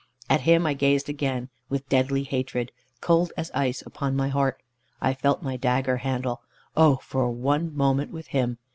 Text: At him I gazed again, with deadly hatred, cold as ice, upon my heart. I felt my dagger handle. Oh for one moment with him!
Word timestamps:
At 0.31 0.41
him 0.41 0.65
I 0.65 0.73
gazed 0.73 1.09
again, 1.09 1.49
with 1.69 1.87
deadly 1.87 2.23
hatred, 2.23 2.71
cold 3.01 3.31
as 3.37 3.51
ice, 3.51 3.83
upon 3.85 4.15
my 4.15 4.29
heart. 4.29 4.63
I 4.99 5.13
felt 5.13 5.43
my 5.43 5.57
dagger 5.57 5.97
handle. 5.97 6.41
Oh 6.75 6.95
for 7.03 7.29
one 7.29 7.75
moment 7.77 8.09
with 8.09 8.29
him! 8.29 8.57